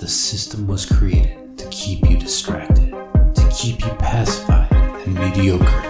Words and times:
The 0.00 0.08
system 0.08 0.66
was 0.66 0.86
created 0.86 1.58
to 1.58 1.68
keep 1.68 2.08
you 2.08 2.16
distracted, 2.16 2.90
to 2.90 3.52
keep 3.54 3.84
you 3.84 3.90
pacified 3.98 4.72
and 4.72 5.14
mediocre. 5.14 5.82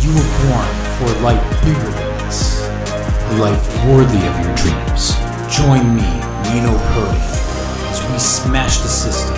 You 0.00 0.10
were 0.10 0.30
born 0.42 0.66
for 0.98 1.06
a 1.06 1.20
life 1.22 1.64
bigger 1.64 1.78
than 1.78 2.18
this, 2.26 2.66
a 2.66 3.36
life 3.38 3.86
worthy 3.86 4.18
of 4.26 4.34
your 4.42 4.52
dreams. 4.56 5.14
Join 5.54 5.94
me, 5.94 6.10
Nino 6.50 6.76
Prodan, 6.90 7.92
as 7.92 8.10
we 8.10 8.18
smash 8.18 8.78
the 8.78 8.88
system 8.88 9.36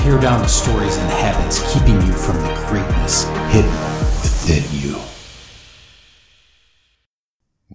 tear 0.00 0.18
down 0.18 0.40
the 0.40 0.48
stories 0.48 0.96
and 0.96 1.10
habits 1.10 1.60
keeping 1.74 1.96
you 1.96 2.12
from 2.14 2.36
the 2.36 2.64
greatness 2.66 3.24
hidden 3.52 3.70
within 4.22 4.64
you. 4.72 4.98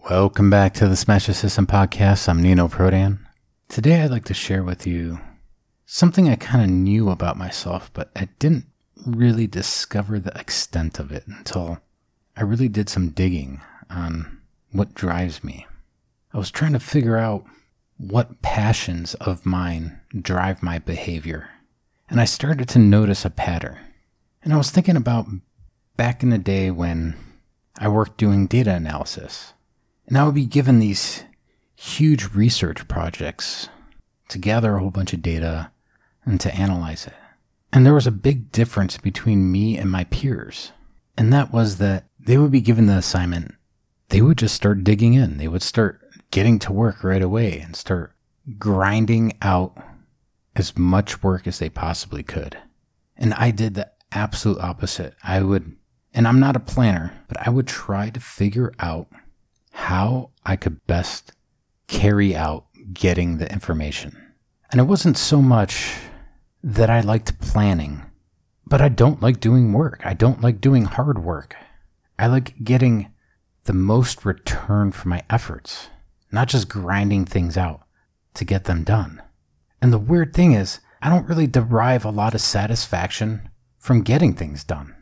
Welcome 0.10 0.50
back 0.50 0.74
to 0.74 0.88
the 0.88 0.96
Smash 0.96 1.28
the 1.28 1.36
System 1.36 1.68
podcast. 1.68 2.28
I'm 2.28 2.42
Nino 2.42 2.68
Prodan. 2.68 3.20
Today 3.72 4.02
I'd 4.02 4.12
like 4.12 4.26
to 4.26 4.34
share 4.34 4.64
with 4.64 4.86
you 4.86 5.22
something 5.86 6.28
I 6.28 6.36
kind 6.36 6.62
of 6.62 6.70
knew 6.70 7.10
about 7.10 7.38
myself, 7.38 7.90
but 7.94 8.12
I 8.18 8.28
didn't 8.38 8.66
really 9.06 9.48
discover 9.48 10.20
the 10.20 10.38
extent 10.38 11.00
of 11.00 11.10
it 11.10 11.26
until 11.26 11.80
I 12.36 12.42
really 12.42 12.68
did 12.68 12.90
some 12.90 13.12
digging 13.12 13.62
on 13.90 14.42
what 14.74 14.94
drives 14.94 15.42
me. 15.42 15.68
I 16.34 16.38
was 16.38 16.52
trying 16.52 16.74
to 16.74 16.82
figure 16.82 17.16
out 17.16 17.46
what 17.96 18.42
passions 18.42 19.14
of 19.16 19.46
mine 19.46 20.02
drive 20.22 20.62
my 20.62 20.78
behavior. 20.78 21.50
And 22.10 22.20
I 22.20 22.26
started 22.26 22.68
to 22.68 22.80
notice 22.80 23.24
a 23.24 23.30
pattern. 23.30 23.78
And 24.44 24.54
I 24.54 24.58
was 24.58 24.70
thinking 24.70 24.98
about 24.98 25.28
back 25.96 26.24
in 26.24 26.30
the 26.30 26.38
day 26.38 26.72
when 26.72 27.16
I 27.80 27.88
worked 27.88 28.18
doing 28.18 28.48
data 28.48 28.74
analysis. 28.74 29.54
And 30.08 30.18
I 30.18 30.26
would 30.26 30.36
be 30.36 30.46
given 30.46 30.80
these 30.80 31.24
huge 31.82 32.26
research 32.36 32.88
projects 32.88 33.68
to 34.30 34.38
gather 34.38 34.76
a 34.76 34.80
whole 34.80 34.92
bunch 34.92 35.14
of 35.14 35.22
data 35.22 35.72
and 36.24 36.40
to 36.40 36.54
analyze 36.54 37.08
it. 37.08 37.14
And 37.74 37.86
there 37.86 37.96
was 37.96 38.06
a 38.06 38.12
big 38.12 38.52
difference 38.52 38.98
between 38.98 39.52
me 39.52 39.78
and 39.78 39.90
my 39.90 40.04
peers. 40.04 40.74
And 41.18 41.34
that 41.34 41.52
was 41.52 41.78
that 41.78 42.06
they 42.20 42.38
would 42.38 42.52
be 42.52 42.62
given 42.62 42.86
the 42.86 42.98
assignment, 42.98 43.56
they 44.10 44.22
would 44.22 44.38
just 44.38 44.54
start 44.54 44.84
digging 44.84 45.16
in. 45.16 45.38
They 45.38 45.48
would 45.48 45.64
start 45.64 46.02
getting 46.30 46.60
to 46.60 46.72
work 46.72 47.04
right 47.04 47.22
away 47.22 47.60
and 47.60 47.76
start 47.76 48.14
grinding 48.60 49.34
out 49.42 49.76
as 50.56 50.78
much 50.78 51.24
work 51.24 51.48
as 51.48 51.58
they 51.58 51.70
possibly 51.70 52.22
could. 52.22 52.58
And 53.18 53.34
I 53.34 53.50
did 53.50 53.74
the 53.74 53.90
absolute 54.12 54.60
opposite. 54.60 55.16
I 55.24 55.42
would, 55.42 55.76
and 56.14 56.28
I'm 56.28 56.40
not 56.40 56.56
a 56.56 56.60
planner, 56.60 57.24
but 57.28 57.38
I 57.46 57.50
would 57.50 57.68
try 57.68 58.12
to 58.12 58.20
figure 58.20 58.72
out 58.80 59.08
how 59.72 60.30
I 60.46 60.58
could 60.58 60.86
best 60.86 61.32
carry 61.92 62.36
out 62.36 62.66
getting 62.94 63.38
the 63.38 63.52
information. 63.52 64.34
And 64.72 64.80
it 64.80 64.86
wasn't 64.86 65.18
so 65.18 65.42
much 65.42 65.94
that 66.64 66.90
I 66.90 67.02
liked 67.02 67.40
planning, 67.40 68.04
but 68.66 68.82
I 68.82 68.90
don't 68.90 69.22
like 69.22 69.40
doing 69.40 69.74
work. 69.74 70.02
I 70.06 70.14
don't 70.14 70.42
like 70.42 70.62
doing 70.62 70.86
hard 70.86 71.24
work. 71.24 71.56
I 72.18 72.28
like 72.28 72.64
getting 72.64 73.12
the 73.66 73.74
most 73.74 74.26
return 74.26 74.92
for 74.92 75.10
my 75.10 75.24
efforts, 75.30 75.90
not 76.32 76.48
just 76.48 76.70
grinding 76.70 77.26
things 77.26 77.58
out 77.58 77.82
to 78.36 78.46
get 78.46 78.64
them 78.64 78.84
done. 78.84 79.22
And 79.82 79.92
the 79.92 80.00
weird 80.00 80.34
thing 80.34 80.54
is, 80.54 80.80
I 81.02 81.10
don't 81.10 81.28
really 81.28 81.48
derive 81.48 82.06
a 82.06 82.12
lot 82.12 82.34
of 82.34 82.42
satisfaction 82.42 83.50
from 83.78 84.04
getting 84.04 84.34
things 84.34 84.64
done. 84.64 84.96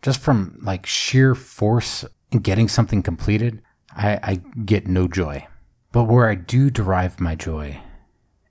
Just 0.00 0.20
from 0.20 0.58
like 0.62 0.86
sheer 0.86 1.34
force 1.34 2.04
in 2.32 2.40
getting 2.40 2.66
something 2.68 3.02
completed, 3.02 3.62
I, 3.94 4.18
I 4.22 4.34
get 4.64 4.88
no 4.88 5.06
joy. 5.06 5.46
But 5.92 6.04
where 6.04 6.26
I 6.26 6.34
do 6.34 6.70
derive 6.70 7.20
my 7.20 7.34
joy 7.34 7.80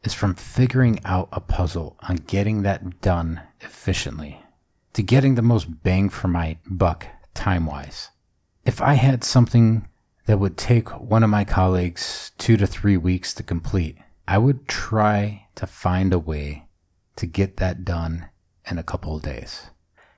is 0.03 0.13
from 0.13 0.35
figuring 0.35 0.99
out 1.03 1.27
a 1.31 1.39
puzzle 1.39 1.97
on 2.07 2.17
getting 2.17 2.61
that 2.61 3.01
done 3.01 3.41
efficiently, 3.61 4.43
to 4.93 5.01
getting 5.01 5.33
the 5.33 5.41
most 5.41 5.83
bang 5.83 6.09
for 6.09 6.27
my 6.27 6.57
buck 6.67 7.07
time 7.33 7.65
wise. 7.65 8.09
If 8.63 8.79
I 8.79 8.93
had 8.93 9.23
something 9.23 9.87
that 10.27 10.37
would 10.37 10.55
take 10.55 10.89
one 10.89 11.23
of 11.23 11.31
my 11.31 11.43
colleagues 11.43 12.31
two 12.37 12.57
to 12.57 12.67
three 12.67 12.97
weeks 12.97 13.33
to 13.33 13.43
complete, 13.43 13.97
I 14.27 14.37
would 14.37 14.67
try 14.67 15.47
to 15.55 15.65
find 15.65 16.13
a 16.13 16.19
way 16.19 16.67
to 17.15 17.25
get 17.25 17.57
that 17.57 17.83
done 17.83 18.29
in 18.69 18.77
a 18.77 18.83
couple 18.83 19.15
of 19.15 19.23
days. 19.23 19.71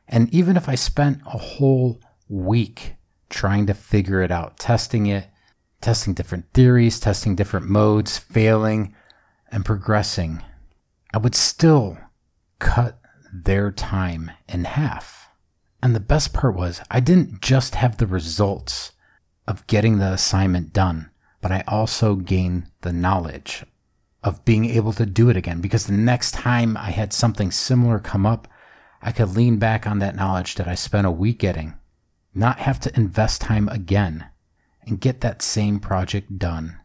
And 0.10 0.32
even 0.34 0.58
if 0.58 0.68
I 0.68 0.76
spent 0.76 1.22
a 1.26 1.38
whole 1.38 2.02
week 2.28 2.96
trying 3.30 3.66
to 3.68 3.74
figure 3.74 4.22
it 4.22 4.30
out, 4.30 4.60
testing 4.60 5.06
it, 5.06 5.28
testing 5.84 6.14
different 6.14 6.46
theories, 6.54 7.00
testing 7.00 7.36
different 7.36 7.68
modes, 7.68 8.18
failing, 8.18 8.96
and 9.52 9.66
progressing, 9.66 10.42
I 11.14 11.20
would 11.20 11.36
still 11.36 11.98
cut 12.58 13.00
their 13.32 13.72
time 13.72 14.32
in 14.48 14.64
half. 14.64 15.30
And 15.82 15.94
the 15.94 16.00
best 16.00 16.34
part 16.34 16.56
was, 16.56 16.82
I 16.90 17.02
didn't 17.02 17.42
just 17.42 17.76
have 17.76 17.98
the 17.98 18.08
results 18.08 18.94
of 19.48 19.68
getting 19.68 20.00
the 20.00 20.14
assignment 20.14 20.72
done, 20.72 21.12
but 21.42 21.52
I 21.52 21.64
also 21.68 22.16
gained 22.16 22.72
the 22.82 22.94
knowledge 22.94 23.66
of 24.24 24.46
being 24.46 24.66
able 24.66 24.94
to 24.94 25.06
do 25.06 25.30
it 25.30 25.36
again. 25.36 25.60
Because 25.60 25.86
the 25.86 25.94
next 25.94 26.32
time 26.32 26.78
I 26.78 26.92
had 26.92 27.12
something 27.12 27.52
similar 27.52 28.00
come 28.00 28.26
up, 28.26 28.48
I 29.02 29.12
could 29.12 29.36
lean 29.36 29.58
back 29.58 29.86
on 29.86 30.00
that 30.00 30.16
knowledge 30.16 30.56
that 30.56 30.68
I 30.68 30.76
spent 30.76 31.06
a 31.06 31.12
week 31.12 31.40
getting, 31.40 31.74
not 32.34 32.60
have 32.60 32.80
to 32.82 32.96
invest 32.96 33.42
time 33.42 33.68
again, 33.68 34.26
and 34.88 35.02
get 35.02 35.22
that 35.22 35.42
same 35.42 35.80
project 35.80 36.38
done 36.38 36.80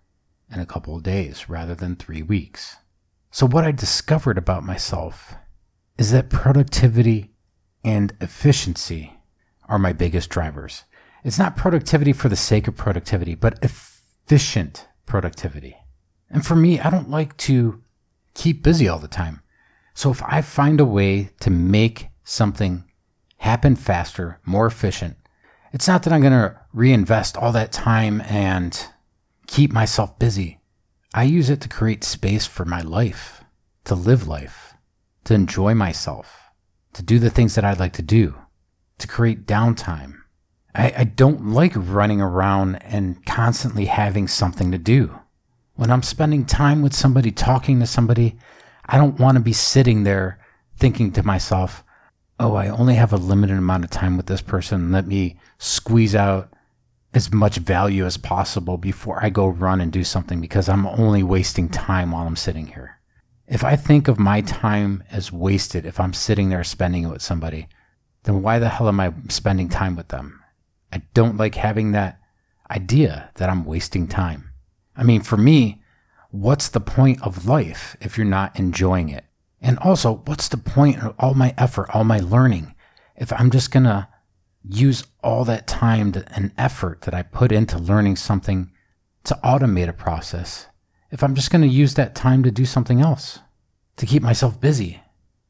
in 0.50 0.60
a 0.60 0.66
couple 0.66 0.96
of 0.96 1.02
days 1.02 1.48
rather 1.48 1.74
than 1.74 1.96
three 1.96 2.22
weeks. 2.22 2.76
So, 3.30 3.46
what 3.46 3.64
I 3.64 3.72
discovered 3.72 4.38
about 4.38 4.64
myself 4.64 5.34
is 5.98 6.12
that 6.12 6.30
productivity 6.30 7.32
and 7.84 8.14
efficiency 8.20 9.14
are 9.68 9.78
my 9.78 9.92
biggest 9.92 10.30
drivers. 10.30 10.84
It's 11.24 11.38
not 11.38 11.56
productivity 11.56 12.12
for 12.12 12.28
the 12.28 12.36
sake 12.36 12.68
of 12.68 12.76
productivity, 12.76 13.34
but 13.34 13.58
efficient 13.62 14.88
productivity. 15.04 15.76
And 16.30 16.46
for 16.46 16.56
me, 16.56 16.80
I 16.80 16.90
don't 16.90 17.10
like 17.10 17.36
to 17.38 17.82
keep 18.34 18.62
busy 18.62 18.88
all 18.88 18.98
the 18.98 19.08
time. 19.08 19.42
So 19.94 20.10
if 20.10 20.22
I 20.22 20.42
find 20.42 20.80
a 20.80 20.84
way 20.84 21.30
to 21.40 21.50
make 21.50 22.08
something 22.22 22.84
happen 23.38 23.74
faster, 23.76 24.40
more 24.44 24.66
efficient, 24.66 25.16
it's 25.72 25.88
not 25.88 26.02
that 26.02 26.12
I'm 26.12 26.20
going 26.20 26.32
to 26.32 26.56
reinvest 26.72 27.36
all 27.36 27.52
that 27.52 27.72
time 27.72 28.20
and 28.22 28.86
keep 29.46 29.72
myself 29.72 30.18
busy. 30.18 30.60
I 31.14 31.24
use 31.24 31.50
it 31.50 31.60
to 31.62 31.68
create 31.68 32.04
space 32.04 32.46
for 32.46 32.64
my 32.64 32.80
life, 32.80 33.42
to 33.84 33.94
live 33.94 34.28
life, 34.28 34.74
to 35.24 35.34
enjoy 35.34 35.74
myself, 35.74 36.50
to 36.92 37.02
do 37.02 37.18
the 37.18 37.30
things 37.30 37.54
that 37.54 37.64
I'd 37.64 37.78
like 37.78 37.94
to 37.94 38.02
do, 38.02 38.34
to 38.98 39.08
create 39.08 39.46
downtime. 39.46 40.14
I, 40.74 40.92
I 40.98 41.04
don't 41.04 41.48
like 41.48 41.72
running 41.74 42.20
around 42.20 42.76
and 42.76 43.24
constantly 43.26 43.86
having 43.86 44.28
something 44.28 44.70
to 44.70 44.78
do. 44.78 45.18
When 45.74 45.90
I'm 45.90 46.02
spending 46.02 46.44
time 46.44 46.82
with 46.82 46.94
somebody, 46.94 47.30
talking 47.30 47.80
to 47.80 47.86
somebody, 47.86 48.38
I 48.86 48.96
don't 48.96 49.18
want 49.18 49.36
to 49.36 49.42
be 49.42 49.52
sitting 49.52 50.04
there 50.04 50.38
thinking 50.76 51.12
to 51.12 51.22
myself, 51.22 51.84
oh, 52.40 52.54
I 52.54 52.68
only 52.68 52.94
have 52.94 53.12
a 53.12 53.16
limited 53.16 53.56
amount 53.56 53.84
of 53.84 53.90
time 53.90 54.16
with 54.16 54.26
this 54.26 54.42
person. 54.42 54.92
Let 54.92 55.06
me 55.06 55.38
squeeze 55.58 56.14
out 56.14 56.52
as 57.14 57.32
much 57.32 57.56
value 57.56 58.04
as 58.04 58.16
possible 58.16 58.76
before 58.76 59.22
I 59.24 59.30
go 59.30 59.46
run 59.46 59.80
and 59.80 59.90
do 59.90 60.04
something 60.04 60.40
because 60.40 60.68
I'm 60.68 60.86
only 60.86 61.22
wasting 61.22 61.68
time 61.68 62.12
while 62.12 62.26
I'm 62.26 62.36
sitting 62.36 62.66
here. 62.66 63.00
If 63.46 63.64
I 63.64 63.76
think 63.76 64.08
of 64.08 64.18
my 64.18 64.42
time 64.42 65.02
as 65.10 65.32
wasted 65.32 65.86
if 65.86 65.98
I'm 65.98 66.12
sitting 66.12 66.50
there 66.50 66.62
spending 66.64 67.04
it 67.04 67.10
with 67.10 67.22
somebody, 67.22 67.66
then 68.24 68.42
why 68.42 68.58
the 68.58 68.68
hell 68.68 68.88
am 68.88 69.00
I 69.00 69.12
spending 69.28 69.68
time 69.68 69.96
with 69.96 70.08
them? 70.08 70.42
I 70.92 71.02
don't 71.14 71.38
like 71.38 71.54
having 71.54 71.92
that 71.92 72.20
idea 72.70 73.30
that 73.36 73.48
I'm 73.48 73.64
wasting 73.64 74.06
time. 74.06 74.50
I 74.94 75.02
mean, 75.02 75.22
for 75.22 75.38
me, 75.38 75.82
what's 76.30 76.68
the 76.68 76.80
point 76.80 77.22
of 77.22 77.46
life 77.46 77.96
if 78.00 78.18
you're 78.18 78.26
not 78.26 78.58
enjoying 78.58 79.08
it? 79.08 79.24
And 79.60 79.78
also, 79.78 80.22
what's 80.26 80.48
the 80.48 80.56
point 80.56 81.02
of 81.02 81.14
all 81.18 81.34
my 81.34 81.54
effort, 81.58 81.90
all 81.92 82.04
my 82.04 82.18
learning, 82.18 82.74
if 83.16 83.32
I'm 83.32 83.50
just 83.50 83.70
going 83.70 83.84
to 83.84 84.08
use 84.68 85.04
all 85.22 85.44
that 85.44 85.66
time 85.66 86.14
and 86.28 86.52
effort 86.56 87.02
that 87.02 87.14
I 87.14 87.22
put 87.22 87.52
into 87.52 87.78
learning 87.78 88.16
something 88.16 88.70
to 89.24 89.38
automate 89.42 89.88
a 89.88 89.92
process, 89.92 90.66
if 91.10 91.22
I'm 91.22 91.34
just 91.34 91.50
going 91.50 91.62
to 91.62 91.68
use 91.68 91.94
that 91.94 92.14
time 92.14 92.42
to 92.42 92.50
do 92.50 92.64
something 92.64 93.00
else, 93.00 93.40
to 93.96 94.06
keep 94.06 94.22
myself 94.22 94.60
busy? 94.60 95.02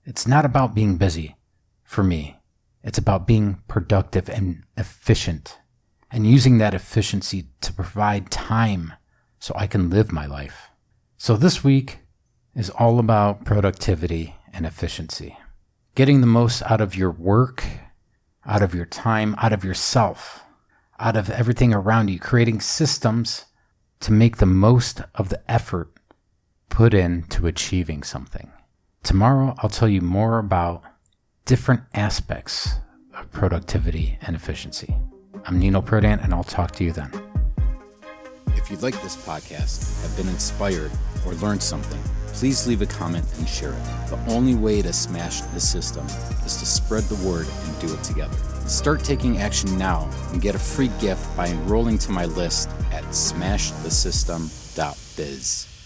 It's 0.04 0.26
not 0.26 0.46
about 0.46 0.74
being 0.74 0.96
busy 0.96 1.36
for 1.82 2.02
me. 2.02 2.38
It's 2.82 2.98
about 2.98 3.26
being 3.26 3.60
productive 3.68 4.30
and 4.30 4.64
efficient 4.76 5.58
and 6.10 6.26
using 6.26 6.58
that 6.58 6.74
efficiency 6.74 7.48
to 7.60 7.72
provide 7.72 8.30
time 8.30 8.94
so 9.38 9.54
I 9.56 9.66
can 9.66 9.90
live 9.90 10.10
my 10.10 10.26
life. 10.26 10.70
So 11.18 11.36
this 11.36 11.62
week, 11.62 11.98
is 12.54 12.70
all 12.70 12.98
about 12.98 13.44
productivity 13.44 14.34
and 14.52 14.66
efficiency. 14.66 15.38
Getting 15.94 16.20
the 16.20 16.26
most 16.26 16.62
out 16.62 16.80
of 16.80 16.94
your 16.94 17.10
work, 17.10 17.64
out 18.46 18.62
of 18.62 18.74
your 18.74 18.86
time, 18.86 19.34
out 19.38 19.52
of 19.52 19.64
yourself, 19.64 20.42
out 20.98 21.16
of 21.16 21.30
everything 21.30 21.72
around 21.72 22.08
you, 22.08 22.18
creating 22.18 22.60
systems 22.60 23.46
to 24.00 24.12
make 24.12 24.36
the 24.36 24.46
most 24.46 25.02
of 25.14 25.28
the 25.28 25.40
effort 25.50 25.92
put 26.68 26.94
into 26.94 27.46
achieving 27.46 28.02
something. 28.02 28.50
Tomorrow, 29.02 29.54
I'll 29.58 29.70
tell 29.70 29.88
you 29.88 30.00
more 30.00 30.38
about 30.38 30.82
different 31.44 31.82
aspects 31.94 32.74
of 33.14 33.30
productivity 33.32 34.18
and 34.22 34.36
efficiency. 34.36 34.94
I'm 35.44 35.58
Nino 35.58 35.80
Prodan, 35.80 36.22
and 36.22 36.34
I'll 36.34 36.44
talk 36.44 36.72
to 36.72 36.84
you 36.84 36.92
then. 36.92 37.10
If 38.48 38.70
you 38.70 38.76
like 38.78 39.00
this 39.02 39.16
podcast, 39.16 40.02
have 40.02 40.16
been 40.16 40.28
inspired, 40.28 40.90
or 41.26 41.34
learned 41.34 41.62
something, 41.62 42.00
please 42.38 42.66
leave 42.68 42.82
a 42.82 42.86
comment 42.86 43.24
and 43.38 43.48
share 43.48 43.72
it. 43.72 43.82
The 44.10 44.18
only 44.28 44.54
way 44.54 44.80
to 44.82 44.92
smash 44.92 45.40
the 45.40 45.58
system 45.58 46.06
is 46.46 46.56
to 46.58 46.66
spread 46.66 47.02
the 47.04 47.16
word 47.28 47.48
and 47.48 47.80
do 47.80 47.92
it 47.92 48.04
together. 48.04 48.36
Start 48.68 49.02
taking 49.02 49.38
action 49.38 49.76
now 49.76 50.08
and 50.30 50.40
get 50.40 50.54
a 50.54 50.58
free 50.58 50.92
gift 51.00 51.36
by 51.36 51.48
enrolling 51.48 51.98
to 51.98 52.12
my 52.12 52.26
list 52.26 52.68
at 52.92 53.02
smashthesystem.biz. 53.06 55.77